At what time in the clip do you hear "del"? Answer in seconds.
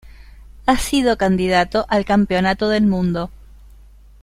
2.69-2.87